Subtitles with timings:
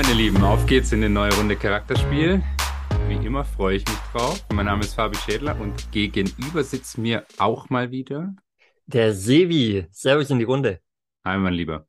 [0.00, 2.40] Meine Lieben, auf geht's in eine neue Runde Charakterspiel.
[3.08, 4.44] Wie immer freue ich mich drauf.
[4.52, 8.32] Mein Name ist Fabi Schädler und gegenüber sitzt mir auch mal wieder
[8.86, 9.88] der Sevi.
[9.90, 10.80] Servus in die Runde.
[11.24, 11.88] Hi, mein Lieber.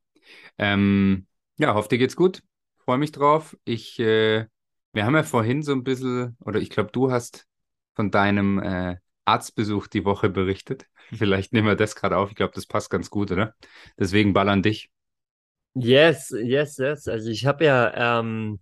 [0.57, 1.27] Ähm,
[1.59, 2.41] ja, hoffe dir geht's gut.
[2.83, 3.55] Freue mich drauf.
[3.63, 4.47] Ich, äh,
[4.91, 7.45] wir haben ja vorhin so ein bisschen, oder ich glaube, du hast
[7.93, 10.87] von deinem äh, Arztbesuch die Woche berichtet.
[11.13, 12.31] Vielleicht nehmen wir das gerade auf.
[12.31, 13.53] Ich glaube, das passt ganz gut, oder?
[13.99, 14.89] Deswegen ballern dich.
[15.75, 17.07] Yes, yes, yes.
[17.07, 18.59] Also ich habe ja, ähm,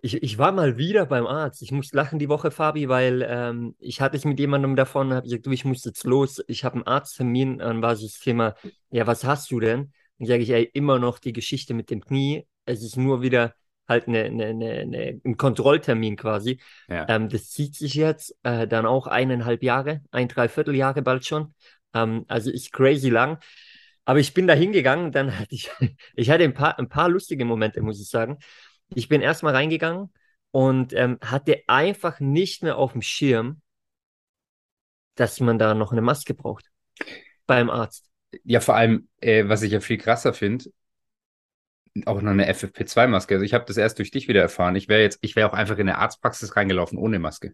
[0.00, 1.62] ich, ich war mal wieder beim Arzt.
[1.62, 5.24] Ich muss lachen die Woche, Fabi, weil ähm, ich hatte es mit jemandem davon, habe
[5.24, 6.42] gesagt, du, ich muss jetzt los.
[6.46, 7.58] Ich habe einen Arzttermin.
[7.58, 8.54] Dann war so das Thema,
[8.90, 9.92] ja, was hast du denn?
[10.18, 12.46] Und sage ich, ey, immer noch die Geschichte mit dem Knie.
[12.64, 13.54] Es ist nur wieder
[13.88, 16.60] halt eine, eine, eine, ein Kontrolltermin quasi.
[16.88, 17.06] Ja.
[17.08, 21.54] Ähm, das zieht sich jetzt äh, dann auch eineinhalb Jahre, ein Dreivierteljahre bald schon.
[21.94, 23.38] Ähm, also ist crazy lang.
[24.08, 25.70] Aber ich bin da hingegangen, dann hatte ich,
[26.14, 28.38] ich hatte ein paar, ein paar lustige Momente, muss ich sagen.
[28.94, 30.14] Ich bin erstmal reingegangen
[30.50, 33.60] und ähm, hatte einfach nicht mehr auf dem Schirm,
[35.14, 36.70] dass man da noch eine Maske braucht
[37.46, 38.10] beim Arzt.
[38.44, 40.70] Ja, vor allem, äh, was ich ja viel krasser finde,
[42.06, 43.34] auch noch eine FFP2-Maske.
[43.34, 44.74] Also ich habe das erst durch dich wieder erfahren.
[44.74, 47.52] Ich wäre jetzt, ich wäre auch einfach in eine Arztpraxis reingelaufen ohne Maske.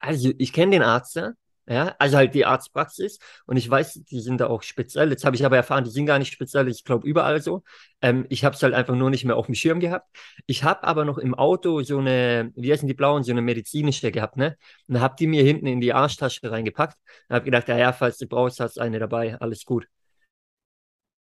[0.00, 1.34] Also ich kenne den Arzt, ja.
[1.68, 3.18] Ja, also halt die Arztpraxis.
[3.46, 5.10] Und ich weiß, die sind da auch speziell.
[5.10, 6.66] Jetzt habe ich aber erfahren, die sind gar nicht speziell.
[6.68, 7.62] Ich glaube, überall so.
[8.00, 10.08] Ähm, ich habe es halt einfach nur nicht mehr auf dem Schirm gehabt.
[10.46, 14.10] Ich habe aber noch im Auto so eine, wie heißen die blauen, so eine medizinische
[14.10, 14.56] gehabt, ne?
[14.88, 16.96] Und habe die mir hinten in die Arschtasche reingepackt.
[17.28, 19.38] Und habe gedacht, ja, ja, falls du brauchst, hast eine dabei.
[19.40, 19.86] Alles gut.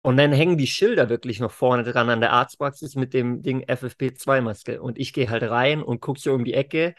[0.02, 3.62] Und dann hängen die Schilder wirklich noch vorne dran an der Arztpraxis mit dem Ding
[3.66, 4.80] FFP2-Maske.
[4.80, 6.94] Und ich gehe halt rein und gucke so um die Ecke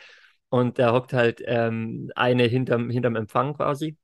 [0.50, 3.98] und da hockt halt ähm, eine hinterm, hinterm Empfang quasi,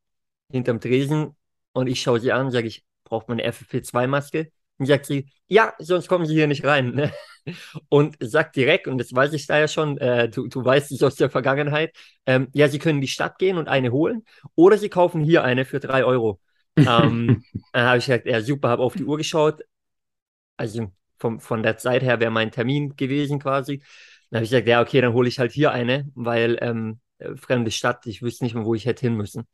[0.51, 1.35] hinterm Tresen.
[1.73, 4.51] Und ich schaue sie an und sage ich, braucht man eine FFP2-Maske?
[4.77, 6.91] Und sagt sie, ja, sonst kommen sie hier nicht rein.
[6.91, 7.13] Ne?
[7.89, 11.01] Und sagt direkt, und das weiß ich da ja schon, äh, du, du weißt es
[11.03, 11.95] aus der Vergangenheit,
[12.25, 14.25] ähm, ja, sie können in die Stadt gehen und eine holen
[14.55, 16.41] oder sie kaufen hier eine für drei Euro.
[16.75, 19.61] ähm, dann habe ich gesagt, ja, super, habe auf die Uhr geschaut.
[20.57, 23.81] Also vom, von der Zeit her wäre mein Termin gewesen quasi.
[24.35, 27.37] Dann habe ich gesagt, ja, okay, dann hole ich halt hier eine, weil ähm, äh,
[27.37, 29.47] fremde Stadt, ich wüsste nicht mehr, wo ich hätte hin müssen.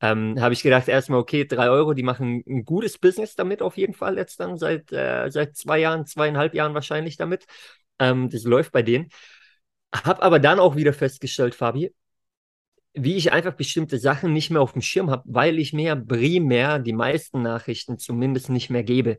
[0.00, 3.76] Ähm, habe ich gedacht, erstmal, okay, drei Euro, die machen ein gutes Business damit auf
[3.76, 7.46] jeden Fall jetzt dann seit, äh, seit zwei Jahren, zweieinhalb Jahren wahrscheinlich damit.
[8.00, 9.08] Ähm, das läuft bei denen.
[9.94, 11.94] Habe aber dann auch wieder festgestellt, Fabi,
[12.92, 16.80] wie ich einfach bestimmte Sachen nicht mehr auf dem Schirm habe, weil ich mir primär
[16.80, 19.18] die meisten Nachrichten zumindest nicht mehr gebe.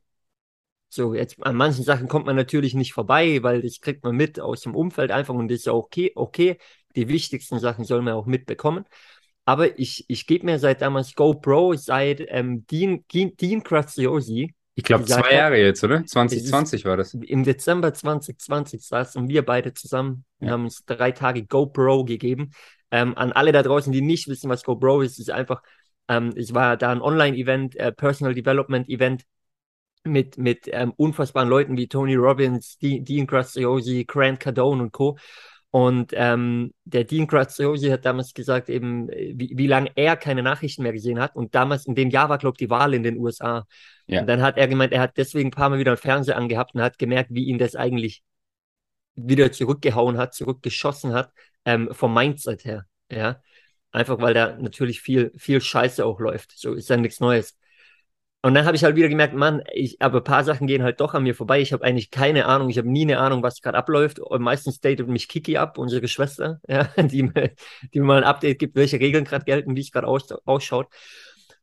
[0.90, 4.40] So, jetzt an manchen Sachen kommt man natürlich nicht vorbei, weil das kriegt man mit
[4.40, 6.58] aus dem Umfeld einfach und das ist ja okay, okay.
[6.96, 8.86] Die wichtigsten Sachen soll man auch mitbekommen.
[9.44, 14.54] Aber ich, ich gebe mir seit damals GoPro, seit ähm, Dean, Dean, Graziosi.
[14.74, 16.04] Ich glaube, zwei Jahre jetzt, oder?
[16.06, 17.14] 2020 war das.
[17.14, 22.52] Im Dezember 2020 saßen wir beide zusammen und haben uns drei Tage GoPro gegeben.
[22.92, 25.62] Ähm, an alle da draußen, die nicht wissen, was GoPro ist, ist einfach,
[26.10, 29.24] ähm, ich war da ein Online-Event, äh, Personal Development Event
[30.06, 35.18] mit, mit ähm, unfassbaren Leuten wie Tony Robbins, Dean Graziosi, Grant Cardone und Co.
[35.72, 40.84] Und ähm, der Dean Graziosi hat damals gesagt, eben, wie, wie lange er keine Nachrichten
[40.84, 41.36] mehr gesehen hat.
[41.36, 43.66] Und damals, in dem Jahr war, glaube ich, die Wahl in den USA.
[44.08, 44.22] Ja.
[44.22, 46.76] Und dann hat er gemeint, er hat deswegen ein paar Mal wieder einen Fernseher angehabt
[46.76, 48.24] und hat gemerkt, wie ihn das eigentlich
[49.16, 51.32] wieder zurückgehauen hat, zurückgeschossen hat,
[51.66, 52.86] ähm, vom Mindset her.
[53.12, 53.42] Ja.
[53.92, 56.58] Einfach weil da natürlich viel, viel Scheiße auch läuft.
[56.58, 57.58] So ist ja nichts Neues.
[58.46, 61.00] Und dann habe ich halt wieder gemerkt, Mann, ich, aber ein paar Sachen gehen halt
[61.02, 61.62] doch an mir vorbei.
[61.62, 64.20] Ich habe eigentlich keine Ahnung, ich habe nie eine Ahnung, was gerade abläuft.
[64.20, 67.28] Und meistens datet mich Kiki ab, unsere Schwester, ja, die,
[67.92, 70.94] die mir mal ein Update gibt, welche Regeln gerade gelten, wie es gerade aus, ausschaut.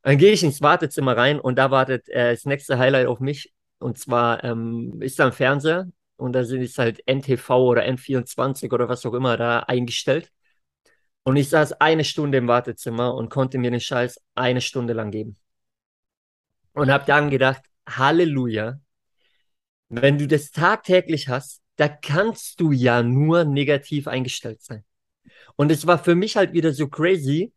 [0.03, 3.53] Dann gehe ich ins Wartezimmer rein und da wartet äh, das nächste Highlight auf mich.
[3.78, 8.88] Und zwar ähm, ist da ein Fernseher und da ist halt NTV oder N24 oder
[8.88, 10.32] was auch immer da eingestellt.
[11.23, 15.12] Und ich saß eine Stunde im Wartezimmer und konnte mir den Scheiß eine Stunde lang
[15.12, 15.37] geben
[16.75, 18.81] und habe dann gedacht, Halleluja,
[19.89, 24.85] wenn du das tagtäglich hast, da kannst du ja nur negativ eingestellt sein.
[25.57, 27.53] Und es war für mich halt wieder so crazy,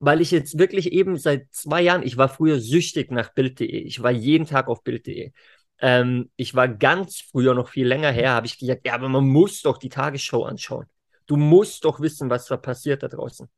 [0.00, 3.66] weil ich jetzt wirklich eben seit zwei Jahren, ich war früher süchtig nach Bild.de.
[3.66, 5.32] Ich war jeden Tag auf Bild.de.
[5.80, 9.26] Ähm, ich war ganz früher, noch viel länger her, habe ich gesagt, ja, aber man
[9.28, 10.86] muss doch die Tagesschau anschauen.
[11.26, 13.48] Du musst doch wissen, was da passiert da draußen.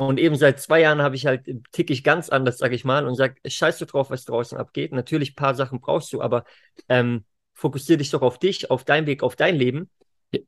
[0.00, 3.04] Und eben seit zwei Jahren habe ich halt, tick ich ganz anders, sage ich mal,
[3.04, 4.92] und sage, scheiß du drauf, was draußen abgeht.
[4.92, 6.44] Natürlich, ein paar Sachen brauchst du, aber
[6.88, 9.90] ähm, fokussiere dich doch auf dich, auf deinen Weg, auf dein Leben.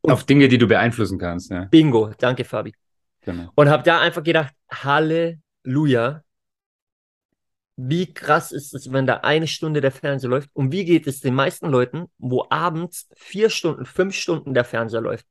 [0.03, 1.51] Und auf Dinge, die du beeinflussen kannst.
[1.51, 1.65] Ja.
[1.65, 2.73] Bingo, danke, Fabi.
[3.23, 3.51] Genau.
[3.57, 6.23] Und habe da einfach gedacht, Halleluja.
[7.75, 10.51] wie krass ist es, wenn da eine Stunde der Fernseher läuft?
[10.53, 15.01] Und wie geht es den meisten Leuten, wo abends vier Stunden, fünf Stunden der Fernseher
[15.01, 15.27] läuft?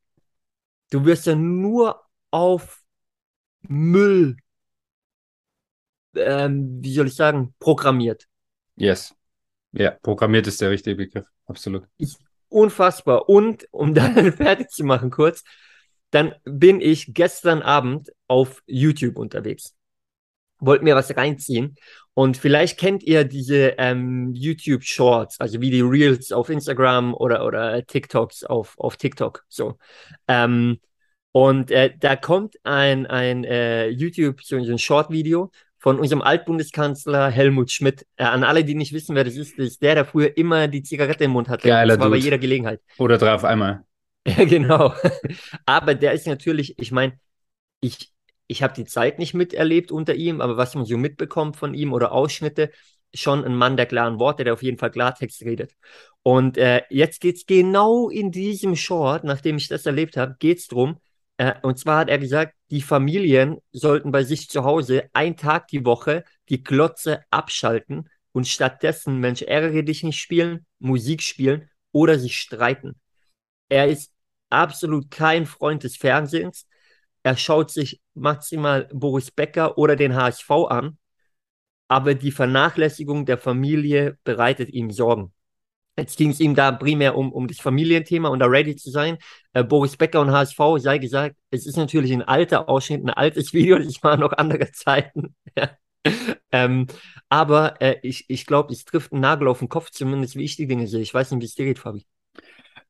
[0.89, 2.01] Du wirst ja nur
[2.31, 2.81] auf
[3.61, 4.37] Müll,
[6.15, 8.27] ähm, wie soll ich sagen, programmiert.
[8.75, 9.15] Yes.
[9.71, 11.25] Ja, programmiert ist der richtige Begriff.
[11.45, 11.83] Absolut.
[11.97, 12.15] Ich,
[12.49, 13.29] unfassbar.
[13.29, 15.43] Und um dann fertig zu machen kurz,
[16.11, 19.75] dann bin ich gestern Abend auf YouTube unterwegs.
[20.59, 21.75] Wollte mir was reinziehen.
[22.13, 27.45] Und vielleicht kennt ihr diese ähm, YouTube Shorts, also wie die Reels auf Instagram oder,
[27.45, 29.45] oder TikToks auf, auf TikTok.
[29.47, 29.77] So.
[30.27, 30.79] Ähm,
[31.31, 37.71] und äh, da kommt ein, ein äh, YouTube, so ein Short-Video von unserem Altbundeskanzler Helmut
[37.71, 38.05] Schmidt.
[38.17, 40.67] Äh, an alle, die nicht wissen, wer das ist, das ist der, der früher immer
[40.67, 41.67] die Zigarette im Mund hatte.
[41.67, 42.25] Geiler das war bei Dude.
[42.25, 42.81] jeder Gelegenheit.
[42.97, 43.83] Oder drei auf einmal.
[44.27, 44.93] Ja, genau.
[45.65, 47.17] Aber der ist natürlich, ich meine,
[47.79, 48.11] ich,
[48.47, 51.93] ich habe die Zeit nicht miterlebt unter ihm, aber was man so mitbekommt von ihm
[51.93, 52.69] oder Ausschnitte,
[53.13, 55.73] schon ein Mann der klaren Worte, der auf jeden Fall Klartext redet.
[56.21, 60.99] Und äh, jetzt geht's genau in diesem Short, nachdem ich das erlebt habe, geht's drum.
[61.39, 65.69] Äh, und zwar hat er gesagt, die Familien sollten bei sich zu Hause einen Tag
[65.69, 72.19] die Woche die Glotze abschalten und stattdessen, Mensch, ärgere dich nicht spielen, Musik spielen oder
[72.19, 72.99] sich streiten.
[73.69, 74.11] Er ist
[74.49, 76.67] absolut kein Freund des Fernsehens.
[77.23, 80.97] Er schaut sich maximal Boris Becker oder den HSV an,
[81.87, 85.33] aber die Vernachlässigung der Familie bereitet ihm Sorgen.
[85.99, 89.17] Jetzt ging es ihm da primär um, um das Familienthema und da ready zu sein.
[89.53, 93.53] Äh, Boris Becker und HSV, sei gesagt, es ist natürlich ein alter Ausschnitt, ein altes
[93.53, 95.35] Video, das waren noch andere Zeiten.
[96.51, 96.87] ähm,
[97.29, 100.55] aber äh, ich, ich glaube, es trifft einen Nagel auf den Kopf, zumindest wie ich
[100.55, 101.01] die Dinge sehe.
[101.01, 102.05] Ich weiß nicht, wie es dir geht, Fabi.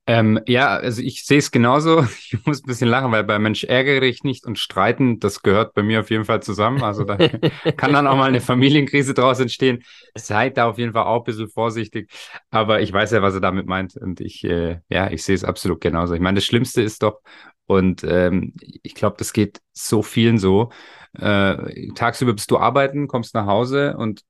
[0.10, 2.04] Ähm, ja, also ich sehe es genauso.
[2.32, 5.76] Ich muss ein bisschen lachen, weil bei Mensch ärgere dich nicht und streiten, das gehört
[5.76, 6.82] bei mir auf jeden Fall zusammen.
[6.82, 7.18] Also da
[7.78, 9.84] kann dann auch mal eine Familienkrise draus entstehen.
[10.16, 12.10] Seid da auf jeden Fall auch ein bisschen vorsichtig.
[12.50, 13.96] Aber ich weiß ja, was er damit meint.
[13.98, 16.16] Und ich, äh, ja, ich sehe es absolut genauso.
[16.16, 17.22] Ich meine, das Schlimmste ist doch,
[17.68, 20.72] und ähm, ich glaube, das geht so vielen so.
[21.14, 24.22] Äh, tagsüber bist du arbeiten, kommst nach Hause und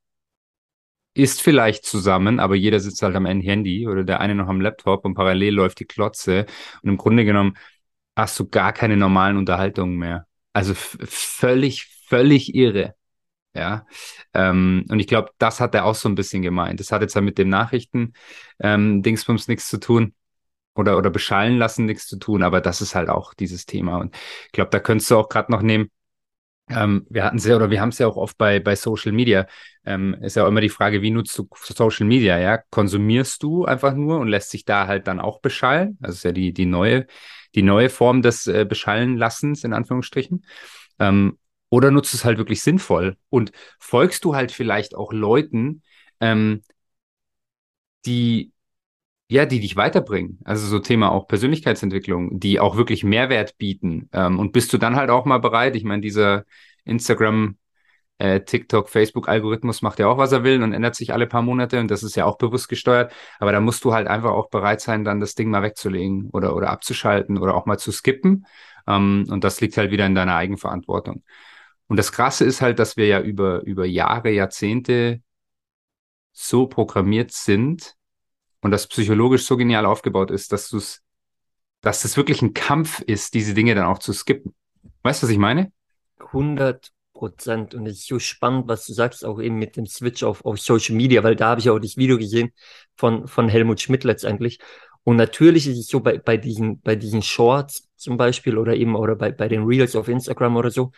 [1.19, 5.05] isst vielleicht zusammen, aber jeder sitzt halt am Handy oder der eine noch am Laptop
[5.05, 6.45] und parallel läuft die Klotze.
[6.81, 7.57] Und im Grunde genommen
[8.15, 10.27] hast du gar keine normalen Unterhaltungen mehr.
[10.53, 12.95] Also völlig, völlig irre.
[13.55, 13.85] Ja,
[14.33, 16.79] ähm, und ich glaube, das hat er auch so ein bisschen gemeint.
[16.79, 18.13] Das hat jetzt ja mit dem Nachrichten
[18.59, 20.13] ähm, nichts zu tun
[20.75, 23.97] oder oder beschallen lassen nichts zu tun, aber das ist halt auch dieses Thema.
[23.97, 24.15] Und
[24.45, 25.89] ich glaube, da könntest du auch gerade noch nehmen.
[26.69, 29.11] Ähm, wir hatten es ja oder wir haben es ja auch oft bei bei Social
[29.11, 29.47] Media.
[29.85, 32.37] Ähm, ist ja auch immer die Frage, wie nutzt du Social Media?
[32.39, 35.97] Ja, konsumierst du einfach nur und lässt sich da halt dann auch beschallen?
[36.01, 37.07] Das ist ja die die neue
[37.55, 40.45] die neue Form des äh, Beschallen lassens in Anführungsstrichen.
[40.99, 41.37] Ähm,
[41.69, 45.83] oder nutzt es halt wirklich sinnvoll und folgst du halt vielleicht auch Leuten,
[46.19, 46.63] ähm,
[48.05, 48.51] die
[49.29, 50.39] ja, die dich weiterbringen.
[50.43, 54.09] Also so Thema auch Persönlichkeitsentwicklung, die auch wirklich Mehrwert bieten.
[54.11, 55.75] Ähm, und bist du dann halt auch mal bereit?
[55.75, 56.45] Ich meine, dieser
[56.83, 57.57] Instagram,
[58.17, 61.79] äh, TikTok, Facebook-Algorithmus macht ja auch, was er will und ändert sich alle paar Monate
[61.79, 63.13] und das ist ja auch bewusst gesteuert.
[63.39, 66.55] Aber da musst du halt einfach auch bereit sein, dann das Ding mal wegzulegen oder,
[66.55, 68.47] oder abzuschalten oder auch mal zu skippen.
[68.87, 71.23] Ähm, und das liegt halt wieder in deiner Eigenverantwortung.
[71.87, 75.21] Und das Krasse ist halt, dass wir ja über, über Jahre, Jahrzehnte
[76.31, 77.98] so programmiert sind
[78.61, 81.03] und das psychologisch so genial aufgebaut ist, dass du es,
[81.81, 84.53] dass das wirklich ein Kampf ist, diese Dinge dann auch zu skippen.
[85.03, 85.71] Weißt du, was ich meine?
[86.19, 87.75] 100 Prozent.
[87.75, 90.59] Und es ist so spannend, was du sagst, auch eben mit dem Switch auf, auf
[90.59, 92.51] Social Media, weil da habe ich auch das Video gesehen
[92.95, 94.59] von, von Helmut Schmidt letztendlich.
[95.03, 98.95] Und natürlich ist es so bei, bei diesen, bei diesen Shorts zum Beispiel oder eben
[98.95, 100.91] oder bei, bei den Reels auf Instagram oder so,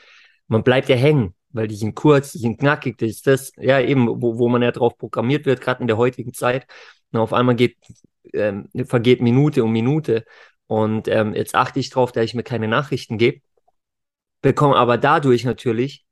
[0.47, 3.79] man bleibt ja hängen, weil die sind kurz, die sind knackig, das ist das, ja
[3.79, 6.67] eben, wo, wo man ja drauf programmiert wird, gerade in der heutigen Zeit.
[7.11, 7.77] Und auf einmal geht,
[8.33, 10.25] ähm, vergeht Minute um Minute.
[10.67, 13.41] Und ähm, jetzt achte ich drauf, dass ich mir keine Nachrichten gebe,
[14.41, 16.05] bekomme aber dadurch natürlich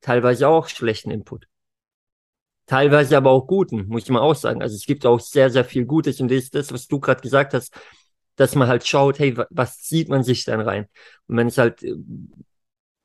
[0.00, 1.46] teilweise auch schlechten Input.
[2.66, 4.62] Teilweise aber auch guten, muss ich mal auch sagen.
[4.62, 7.20] Also es gibt auch sehr, sehr viel Gutes und das ist das, was du gerade
[7.20, 7.74] gesagt hast,
[8.36, 10.86] dass man halt schaut, hey, was zieht man sich dann rein?
[11.26, 11.94] Und wenn es halt äh,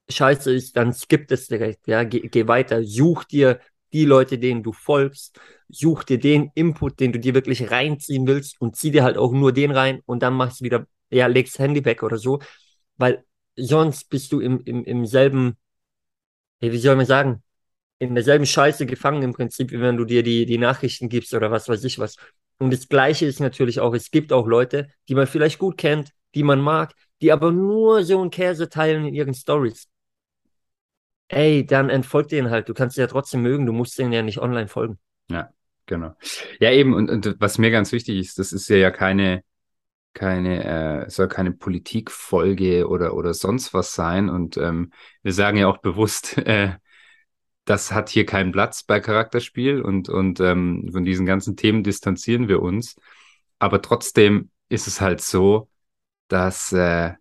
[0.09, 3.59] scheiße ist, dann skippt es direkt, ja, geh, geh weiter, such dir
[3.93, 5.39] die Leute, denen du folgst,
[5.69, 9.31] such dir den Input, den du dir wirklich reinziehen willst und zieh dir halt auch
[9.31, 12.39] nur den rein und dann machst du wieder, ja, legst Handy weg oder so,
[12.97, 13.23] weil
[13.55, 15.57] sonst bist du im, im, im selben,
[16.59, 17.43] wie soll man sagen,
[17.99, 21.51] in derselben Scheiße gefangen im Prinzip, wie wenn du dir die, die Nachrichten gibst oder
[21.51, 22.15] was weiß ich was.
[22.59, 26.11] Und das Gleiche ist natürlich auch, es gibt auch Leute, die man vielleicht gut kennt,
[26.35, 29.87] die man mag, die aber nur so einen Käse teilen in ihren Stories.
[31.29, 32.69] Ey, dann entfolgt denen halt.
[32.69, 34.97] Du kannst sie ja trotzdem mögen, du musst denen ja nicht online folgen.
[35.29, 35.49] Ja,
[35.85, 36.15] genau.
[36.59, 39.43] Ja, eben, und, und was mir ganz wichtig ist, das ist ja, ja keine,
[40.13, 44.29] keine, äh, soll keine Politikfolge oder, oder sonst was sein.
[44.29, 44.91] Und ähm,
[45.23, 46.75] wir sagen ja auch bewusst, äh,
[47.65, 52.47] das hat hier keinen Platz bei Charakterspiel und, und ähm, von diesen ganzen Themen distanzieren
[52.47, 52.95] wir uns.
[53.59, 55.69] Aber trotzdem ist es halt so,
[56.29, 57.13] dass, äh,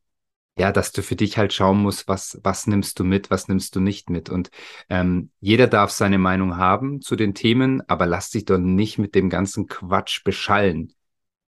[0.58, 3.76] ja, dass du für dich halt schauen musst, was, was nimmst du mit, was nimmst
[3.76, 4.30] du nicht mit.
[4.30, 4.50] Und
[4.88, 9.14] ähm, jeder darf seine Meinung haben zu den Themen, aber lass dich doch nicht mit
[9.14, 10.92] dem ganzen Quatsch beschallen.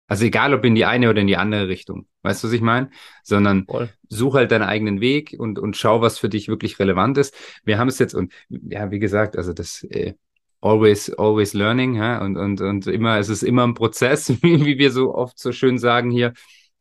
[0.09, 2.07] Also egal, ob in die eine oder in die andere Richtung.
[2.23, 2.91] Weißt du, was ich meine?
[3.23, 3.91] Sondern Voll.
[4.09, 7.35] such halt deinen eigenen Weg und, und schau, was für dich wirklich relevant ist.
[7.65, 10.15] Wir haben es jetzt, und ja, wie gesagt, also das äh,
[10.61, 14.79] always, always learning, ja, und, und, und immer, es ist immer ein Prozess, wie, wie
[14.79, 16.33] wir so oft so schön sagen hier.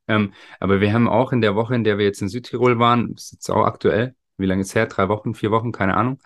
[0.08, 3.14] Ähm, aber wir haben auch in der Woche, in der wir jetzt in Südtirol waren,
[3.14, 4.86] ist jetzt auch aktuell, wie lange ist her?
[4.88, 6.20] Drei Wochen, vier Wochen, keine Ahnung,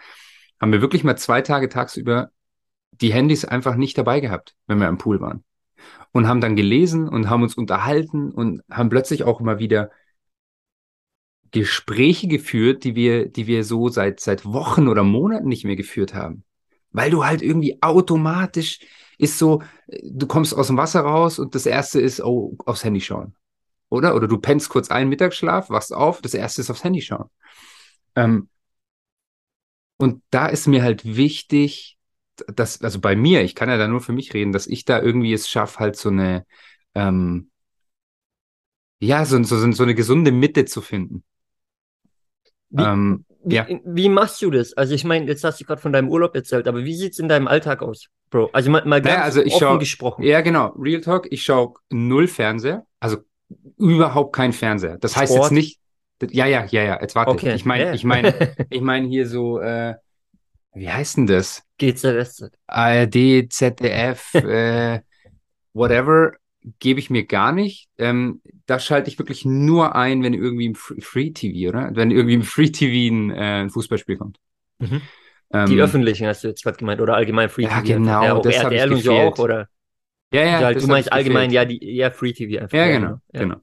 [0.60, 2.32] haben wir wirklich mal zwei Tage tagsüber
[2.92, 5.44] die Handys einfach nicht dabei gehabt, wenn wir im Pool waren
[6.12, 9.92] und haben dann gelesen und haben uns unterhalten und haben plötzlich auch immer wieder
[11.52, 16.14] Gespräche geführt, die wir, die wir so seit, seit Wochen oder Monaten nicht mehr geführt
[16.14, 16.44] haben.
[16.92, 18.80] Weil du halt irgendwie automatisch
[19.18, 23.02] ist so, du kommst aus dem Wasser raus und das erste ist, oh, aufs Handy
[23.02, 23.36] schauen.
[23.92, 24.16] Oder?
[24.16, 27.30] Oder du pennst kurz ein Mittagsschlaf, wachst auf, das erste ist aufs Handy schauen.
[28.16, 28.50] Ähm,
[29.98, 31.98] und da ist mir halt wichtig,
[32.48, 35.02] das, also bei mir, ich kann ja da nur für mich reden, dass ich da
[35.02, 36.46] irgendwie es schaffe, halt so eine,
[36.96, 37.52] ähm,
[39.00, 41.24] ja, so, so, so eine gesunde Mitte zu finden.
[42.70, 43.68] Wie, ähm, wie, ja.
[43.84, 44.72] wie machst du das?
[44.74, 47.20] Also ich meine, jetzt hast du gerade von deinem Urlaub erzählt, aber wie sieht es
[47.20, 48.50] in deinem Alltag aus, Bro?
[48.54, 50.24] Also mal, mal ganz naja, also ich offen schau, gesprochen.
[50.24, 50.68] Ja, genau.
[50.78, 53.18] Real Talk, ich schaue null Fernseher, also
[53.78, 54.98] überhaupt kein Fernseher.
[54.98, 55.30] Das Sport?
[55.30, 55.80] heißt jetzt nicht,
[56.30, 57.32] ja, ja, ja, ja, jetzt warte.
[57.32, 57.56] Okay.
[57.56, 57.94] Ich meine, yeah.
[57.94, 59.96] ich meine, ich meine hier so, äh,
[60.74, 61.64] wie heißt denn das?
[61.80, 62.52] GZSZ.
[62.68, 65.02] ARD, ZDF, äh,
[65.74, 66.34] whatever,
[66.80, 67.90] gebe ich mir gar nicht.
[67.98, 71.90] Ähm, da schalte ich wirklich nur ein, wenn irgendwie im Free TV, oder?
[71.94, 74.38] Wenn irgendwie im Free TV ein, äh, Fußballspiel kommt.
[74.80, 75.02] Mhm.
[75.54, 77.98] Ähm, die öffentlichen hast du jetzt gerade gemeint, oder allgemein Free ja, TV?
[77.98, 79.68] Genau, ja, auch das RTL und so auch, oder?
[80.32, 80.60] Ja, ja.
[80.60, 81.72] Halt, du meinst allgemein, gefehlt.
[81.72, 82.78] ja, die, ja, Free TV einfach.
[82.78, 83.40] Ja, genau, ja.
[83.42, 83.56] genau.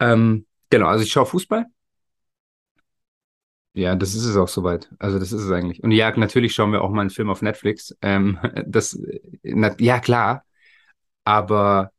[0.00, 1.66] Ähm, genau, also ich schaue Fußball.
[3.74, 4.88] Ja, das ist es auch soweit.
[5.00, 5.82] Also das ist es eigentlich.
[5.82, 7.96] Und ja, natürlich schauen wir auch mal einen Film auf Netflix.
[8.02, 8.98] Ähm, das,
[9.42, 10.44] na, ja klar,
[11.24, 11.92] aber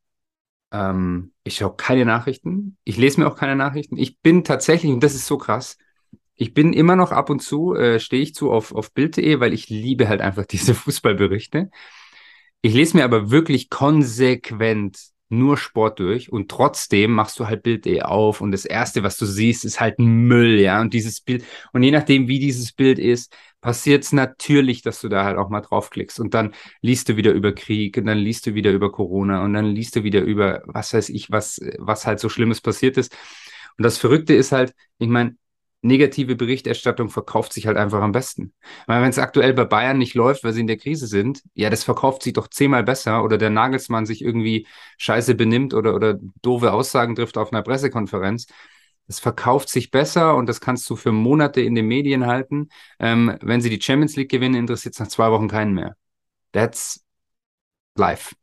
[0.72, 2.78] ähm, ich schaue keine Nachrichten.
[2.84, 3.98] Ich lese mir auch keine Nachrichten.
[3.98, 5.78] Ich bin tatsächlich, und das ist so krass,
[6.36, 9.54] ich bin immer noch ab und zu, äh, stehe ich zu auf, auf Bild.de, weil
[9.54, 11.72] ich liebe halt einfach diese Fußballberichte.
[12.66, 14.98] Ich lese mir aber wirklich konsequent
[15.30, 19.28] nur Sport durch und trotzdem machst du halt Bild.de auf und das erste, was du
[19.28, 21.44] siehst, ist halt Müll, ja, und dieses Bild
[21.74, 23.32] und je nachdem, wie dieses Bild ist,
[23.62, 27.34] passiert es natürlich, dass du da halt auch mal draufklickst und dann liest du wieder
[27.34, 30.64] über Krieg und dann liest du wieder über Corona und dann liest du wieder über
[30.66, 33.16] was weiß ich, was, was halt so Schlimmes passiert ist.
[33.78, 35.36] Und das Verrückte ist halt, ich meine,
[35.86, 38.54] negative Berichterstattung verkauft sich halt einfach am besten.
[38.88, 41.70] Weil wenn es aktuell bei Bayern nicht läuft, weil sie in der Krise sind, ja,
[41.70, 46.20] das verkauft sich doch zehnmal besser oder der Nagelsmann sich irgendwie scheiße benimmt oder, oder
[46.42, 48.48] doofe Aussagen trifft auf einer Pressekonferenz.
[49.08, 52.70] Das verkauft sich besser und das kannst du für Monate in den Medien halten.
[53.00, 55.96] Ähm, wenn sie die Champions League gewinnen, interessiert es nach zwei Wochen keinen mehr.
[56.52, 57.04] That's
[57.96, 58.36] life.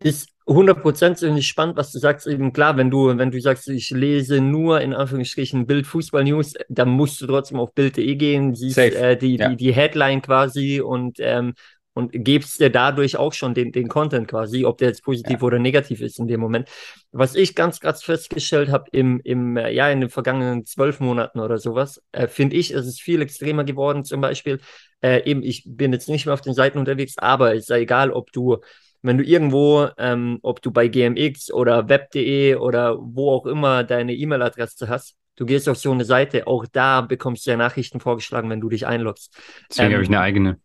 [0.00, 2.26] Ist 100% finde ich spannend, was du sagst.
[2.26, 6.54] Eben klar, wenn du, wenn du sagst, ich lese nur in Anführungsstrichen Bild Fußball News,
[6.68, 9.48] dann musst du trotzdem auf Bild.de gehen, siehst äh, die, ja.
[9.48, 11.54] die, die Headline quasi und, ähm,
[11.94, 15.46] und gibst dir dadurch auch schon den, den Content quasi, ob der jetzt positiv ja.
[15.46, 16.68] oder negativ ist in dem Moment.
[17.12, 21.38] Was ich ganz krass festgestellt habe im, im, äh, ja, in den vergangenen zwölf Monaten
[21.38, 24.04] oder sowas, äh, finde ich, es ist viel extremer geworden.
[24.04, 24.58] Zum Beispiel,
[25.02, 27.76] äh, eben, ich bin jetzt nicht mehr auf den Seiten unterwegs, aber es ist ja
[27.76, 28.58] egal, ob du
[29.02, 34.14] wenn du irgendwo, ähm, ob du bei GMX oder web.de oder wo auch immer deine
[34.14, 38.48] E-Mail-Adresse hast, du gehst auf so eine Seite, auch da bekommst du ja Nachrichten vorgeschlagen,
[38.48, 39.36] wenn du dich einloggst.
[39.68, 40.60] Deswegen ähm, habe ich eine eigene.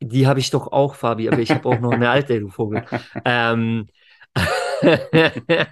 [0.00, 2.84] Die habe ich doch auch, Fabi, aber ich habe auch noch eine alte, du Vogel.
[3.24, 3.88] ähm,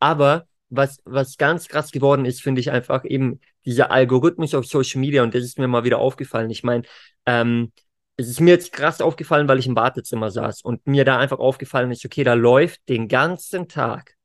[0.00, 5.00] aber was, was ganz krass geworden ist, finde ich einfach eben dieser Algorithmus auf Social
[5.00, 6.50] Media und das ist mir mal wieder aufgefallen.
[6.50, 6.84] Ich meine,
[7.26, 7.72] ähm,
[8.16, 11.38] es ist mir jetzt krass aufgefallen, weil ich im Wartezimmer saß und mir da einfach
[11.38, 14.16] aufgefallen ist, okay, da läuft den ganzen Tag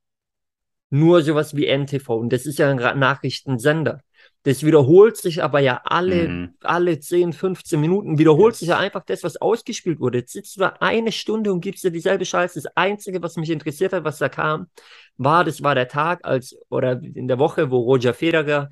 [0.89, 4.01] nur sowas wie NTV und das ist ja ein Nachrichtensender.
[4.44, 6.53] Das wiederholt sich aber ja alle, mhm.
[6.62, 8.60] alle 10, 15 Minuten, wiederholt yes.
[8.60, 10.20] sich ja einfach das, was ausgespielt wurde.
[10.20, 12.62] Jetzt sitzt du da eine Stunde und gibst dir dieselbe Scheiße.
[12.62, 14.67] Das Einzige, was mich interessiert hat, was da kam,
[15.17, 18.70] war, das war der Tag als, oder in der Woche, wo Roger Federer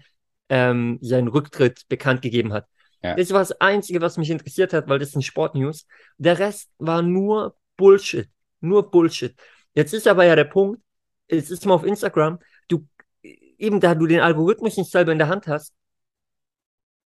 [0.47, 2.67] ähm, seinen Rücktritt bekannt gegeben hat.
[3.05, 3.15] Ja.
[3.15, 5.87] Das war das Einzige, was mich interessiert hat, weil das sind Sportnews.
[6.17, 8.29] Der Rest war nur Bullshit.
[8.61, 9.35] Nur Bullshit.
[9.73, 10.81] Jetzt ist aber ja der Punkt,
[11.27, 12.87] es ist mal auf Instagram, du,
[13.21, 15.73] eben da du den Algorithmus nicht selber in der Hand hast,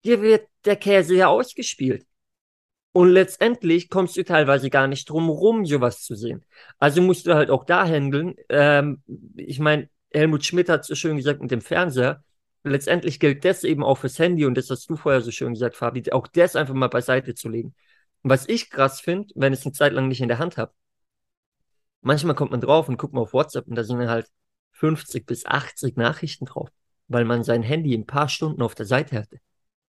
[0.04, 2.06] dir wird der Käse ja ausgespielt.
[2.92, 6.44] Und letztendlich kommst du teilweise gar nicht drum rum, sowas zu sehen.
[6.78, 8.34] Also musst du halt auch da handeln.
[8.48, 9.02] Ähm,
[9.36, 12.24] ich meine, Helmut Schmidt hat so schön gesagt mit dem Fernseher.
[12.66, 15.76] Letztendlich gilt das eben auch fürs Handy und das hast du vorher so schön gesagt,
[15.76, 17.74] Fabi, auch das einfach mal beiseite zu legen.
[18.22, 20.56] Und was ich krass finde, wenn ich es eine Zeit lang nicht in der Hand
[20.56, 20.72] habe,
[22.00, 24.28] manchmal kommt man drauf und guckt mal auf WhatsApp und da sind dann halt
[24.72, 26.68] 50 bis 80 Nachrichten drauf,
[27.06, 29.38] weil man sein Handy ein paar Stunden auf der Seite hatte.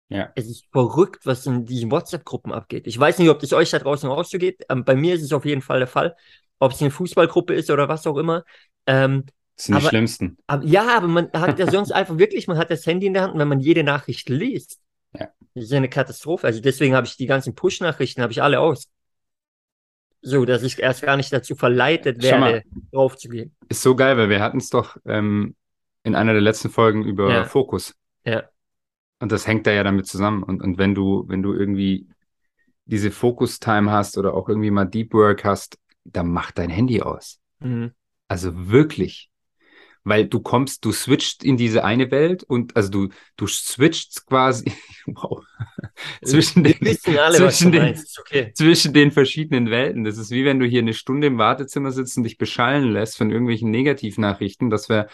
[0.08, 0.30] Ja.
[0.36, 2.86] Es ist verrückt, was in diesen WhatsApp-Gruppen abgeht.
[2.86, 4.64] Ich weiß nicht, ob das euch da draußen auch so geht.
[4.68, 6.16] Ähm, bei mir ist es auf jeden Fall der Fall.
[6.58, 8.44] Ob es eine Fußballgruppe ist oder was auch immer.
[8.86, 9.24] Ähm,
[9.60, 10.38] Das sind die Aber- schlimmsten.
[10.46, 13.24] aber, ja, aber man hat ja sonst einfach wirklich, man hat das Handy in der
[13.24, 14.80] Hand und wenn man jede Nachricht liest,
[15.12, 15.28] Ja.
[15.54, 16.46] das ist ja eine Katastrophe.
[16.46, 18.88] Also deswegen habe ich die ganzen Push-Nachrichten, habe ich alle aus.
[20.22, 22.52] So, dass ich erst gar nicht dazu verleitet Schau mal.
[22.54, 23.54] werde, draufzugehen.
[23.68, 25.54] Ist so geil, weil wir hatten es doch ähm,
[26.04, 27.44] in einer der letzten Folgen über Ja.
[27.44, 27.94] Fokus.
[28.24, 28.44] Ja.
[29.18, 30.42] Und das hängt da ja damit zusammen.
[30.42, 32.08] Und, und wenn du, wenn du irgendwie
[32.86, 37.38] diese Focus-Time hast oder auch irgendwie mal Deep Work hast, dann mach dein Handy aus.
[37.60, 37.92] Mhm.
[38.28, 39.29] Also wirklich.
[40.02, 44.72] Weil du kommst, du switcht in diese eine Welt und also du, du switcht quasi
[45.06, 45.42] wow,
[46.24, 48.52] zwischen, Wir den, alle, zwischen, den, okay.
[48.54, 50.04] zwischen den verschiedenen Welten.
[50.04, 53.18] Das ist wie wenn du hier eine Stunde im Wartezimmer sitzt und dich beschallen lässt
[53.18, 55.08] von irgendwelchen Negativnachrichten, dass wir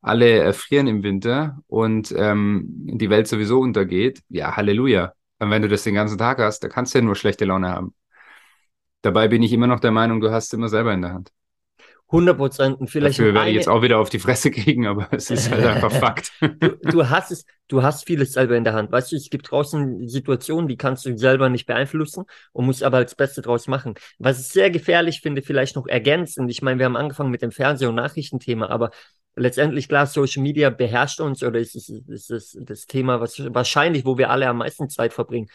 [0.00, 4.22] alle erfrieren im Winter und ähm, die Welt sowieso untergeht.
[4.28, 5.12] Ja, Halleluja.
[5.38, 7.68] Und wenn du das den ganzen Tag hast, da kannst du ja nur schlechte Laune
[7.68, 7.94] haben.
[9.02, 11.32] Dabei bin ich immer noch der Meinung, du hast es immer selber in der Hand.
[12.12, 12.80] 100 Prozent.
[12.80, 15.50] Und vielleicht Dafür werde ich jetzt auch wieder auf die Fresse kriegen, aber es ist
[15.50, 16.32] halt einfach Fakt.
[16.40, 18.92] du, du hast es, du hast vieles selber in der Hand.
[18.92, 23.02] Weißt du, es gibt draußen Situationen, die kannst du selber nicht beeinflussen und musst aber
[23.02, 23.94] das Beste draus machen.
[24.18, 26.50] Was ich sehr gefährlich finde, vielleicht noch ergänzend.
[26.50, 28.90] Ich meine, wir haben angefangen mit dem Fernseh- und Nachrichtenthema, aber
[29.34, 34.04] letztendlich klar, Social Media beherrscht uns oder ist es ist es das Thema, was wahrscheinlich,
[34.04, 35.48] wo wir alle am meisten Zeit verbringen.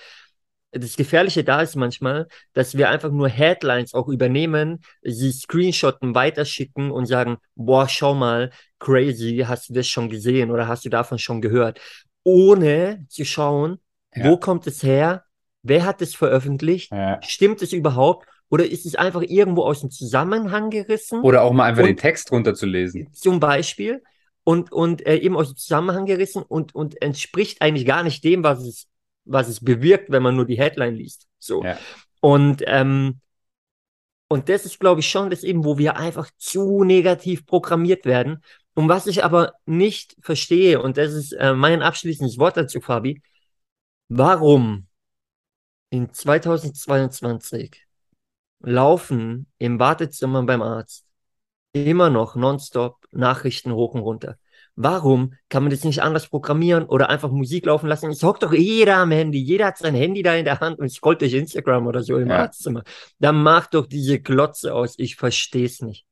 [0.71, 6.91] Das Gefährliche da ist manchmal, dass wir einfach nur Headlines auch übernehmen, sie screenshotten, weiterschicken
[6.91, 11.19] und sagen, boah, schau mal, crazy, hast du das schon gesehen oder hast du davon
[11.19, 11.79] schon gehört?
[12.23, 13.79] Ohne zu schauen,
[14.13, 14.25] Ja.
[14.25, 15.23] wo kommt es her?
[15.63, 16.91] Wer hat es veröffentlicht?
[16.91, 17.19] Ja.
[17.23, 18.27] Stimmt es überhaupt?
[18.49, 21.21] Oder ist es einfach irgendwo aus dem Zusammenhang gerissen?
[21.21, 23.11] Oder auch mal einfach Und- den Text runterzulesen.
[23.13, 24.03] zum Beispiel
[24.43, 28.43] und, und äh, eben aus dem Zusammenhang gerissen und, und entspricht eigentlich gar nicht dem,
[28.43, 28.87] was es,
[29.27, 31.27] was es bewirkt, wenn man nur die Headline liest.
[31.39, 31.63] So.
[31.63, 31.77] Ja.
[32.21, 33.19] Und, ähm,
[34.27, 38.43] und das ist, glaube ich, schon das eben, wo wir einfach zu negativ programmiert werden.
[38.73, 43.21] Und was ich aber nicht verstehe, und das ist äh, mein abschließendes Wort dazu, Fabi,
[44.09, 44.87] warum
[45.89, 47.87] in 2022
[48.59, 51.05] laufen im Wartezimmer beim Arzt
[51.73, 54.37] immer noch nonstop Nachrichten hoch und runter.
[54.79, 58.11] Warum kann man das nicht anders programmieren oder einfach Musik laufen lassen?
[58.11, 59.39] Es hockt doch jeder am Handy.
[59.39, 62.29] Jeder hat sein Handy da in der Hand und scrollt durch Instagram oder so im
[62.29, 62.43] Ja.
[62.43, 62.83] Arztzimmer.
[63.17, 64.93] Dann mach doch diese Glotze aus.
[64.99, 66.05] Ich verstehe es nicht.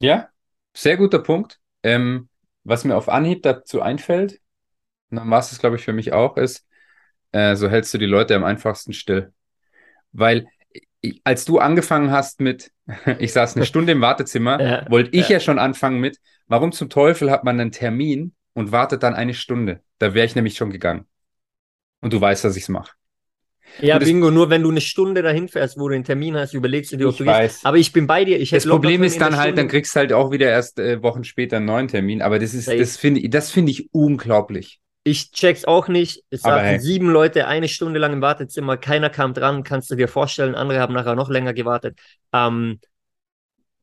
[0.00, 0.28] Ja,
[0.74, 1.58] sehr guter Punkt.
[1.82, 2.28] Ähm,
[2.64, 4.40] was mir auf Anhieb dazu einfällt,
[5.10, 6.66] und dann war es, glaube ich, für mich auch, ist,
[7.32, 9.32] äh, so hältst du die Leute am einfachsten still.
[10.12, 10.48] Weil
[11.00, 12.72] ich, als du angefangen hast mit,
[13.18, 15.34] ich saß eine Stunde im Wartezimmer, Ja, wollte ich ja.
[15.36, 16.18] ja schon anfangen mit,
[16.48, 19.82] warum zum Teufel hat man einen Termin und wartet dann eine Stunde?
[19.98, 21.06] Da wäre ich nämlich schon gegangen.
[22.00, 22.92] Und du weißt, dass ich es mache.
[23.80, 26.92] Ja, Bingo, nur wenn du eine Stunde dahin fährst, wo du einen Termin hast, überlegst
[26.92, 27.36] du dir, ob Ich du gehst.
[27.36, 27.64] weiß.
[27.64, 28.40] Aber ich bin bei dir.
[28.40, 31.22] Ich Das Problem ist dann halt, dann kriegst du halt auch wieder erst äh, Wochen
[31.24, 32.22] später einen neuen Termin.
[32.22, 32.78] Aber das ist, Safe.
[32.78, 34.80] das finde ich, das finde ich unglaublich.
[35.04, 36.24] Ich check's auch nicht.
[36.30, 36.80] Es saßen hey.
[36.80, 40.54] sieben Leute eine Stunde lang im Wartezimmer, keiner kam dran, kannst du dir vorstellen.
[40.54, 41.98] Andere haben nachher noch länger gewartet.
[42.32, 42.80] Ähm,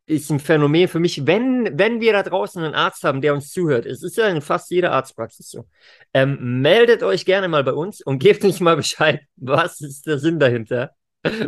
[0.08, 3.50] ist ein Phänomen für mich, wenn, wenn wir da draußen einen Arzt haben, der uns
[3.50, 3.86] zuhört.
[3.86, 5.66] Es ist ja in fast jeder Arztpraxis so.
[6.14, 10.20] Ähm, meldet euch gerne mal bei uns und gebt uns mal Bescheid, was ist der
[10.20, 10.92] Sinn dahinter?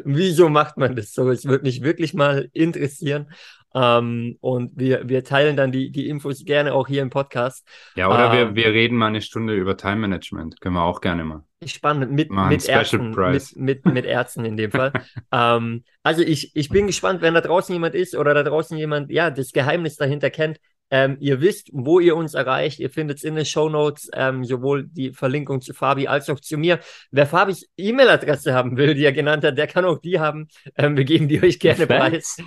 [0.05, 1.29] Wieso macht man das so?
[1.29, 3.31] Es würde mich wirklich mal interessieren.
[3.73, 7.67] Ähm, und wir, wir teilen dann die, die Infos gerne auch hier im Podcast.
[7.95, 8.55] Ja, oder Ähm.
[8.55, 10.59] wir, wir reden mal eine Stunde über Time Management.
[10.61, 11.43] Können wir auch gerne mal.
[11.65, 14.93] Spannend, mit, Mal mit Ärzten, mit, mit, mit Ärzten in dem Fall.
[15.31, 19.11] ähm, also ich, ich bin gespannt, wenn da draußen jemand ist oder da draußen jemand,
[19.11, 22.79] ja, das Geheimnis dahinter kennt, Ähm, ihr wisst, wo ihr uns erreicht.
[22.79, 26.39] Ihr findet es in den Show Notes ähm, sowohl die Verlinkung zu Fabi als auch
[26.39, 26.79] zu mir.
[27.11, 30.47] Wer Fabis E-Mail-Adresse haben will, die er genannt hat, der kann auch die haben.
[30.75, 32.37] Ähm, wir geben die euch gerne preis.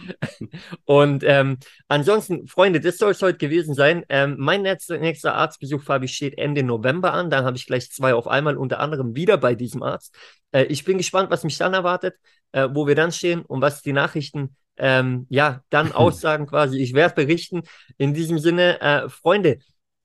[0.85, 4.05] Und ähm, ansonsten, Freunde, das soll es heute gewesen sein.
[4.09, 7.29] Ähm, mein nächster, nächster Arztbesuch, Fabi, steht Ende November an.
[7.29, 10.17] Dann habe ich gleich zwei auf einmal, unter anderem wieder bei diesem Arzt.
[10.53, 12.15] Äh, ich bin gespannt, was mich dann erwartet,
[12.53, 16.79] äh, wo wir dann stehen und was die Nachrichten ähm, ja, dann aussagen quasi.
[16.79, 17.63] Ich werde berichten.
[17.99, 19.59] In diesem Sinne, äh, Freunde,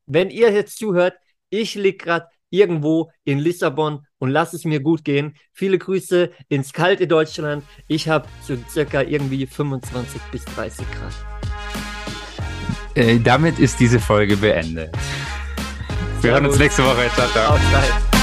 [0.05, 1.15] wenn ihr jetzt zuhört,
[1.49, 5.35] ich liege gerade irgendwo in Lissabon und lass es mir gut gehen.
[5.53, 7.63] Viele Grüße ins kalte Deutschland.
[7.87, 11.13] Ich habe so circa irgendwie 25 bis 30 Grad.
[12.95, 14.95] Äh, damit ist diese Folge beendet.
[16.21, 17.09] Wir hören uns nächste Woche.
[17.13, 18.14] Ciao, ciao.